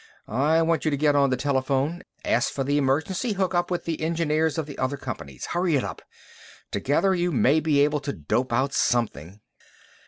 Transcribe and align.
I 0.27 0.63
want 0.63 0.83
you 0.83 0.89
to 0.89 0.97
get 0.97 1.15
on 1.15 1.29
the 1.29 1.37
telephone, 1.37 2.01
ask 2.25 2.51
for 2.51 2.61
an 2.61 2.71
emergency 2.71 3.33
hookup 3.33 3.69
with 3.69 3.85
the 3.85 4.01
engineers 4.01 4.57
of 4.57 4.65
the 4.65 4.75
other 4.79 4.97
companies. 4.97 5.45
Hurry 5.53 5.75
it 5.75 5.83
up. 5.83 6.01
Together 6.71 7.13
you 7.13 7.31
may 7.31 7.59
be 7.59 7.81
able 7.81 7.99
to 7.99 8.11
dope 8.13 8.51
out 8.51 8.73
something." 8.73 9.41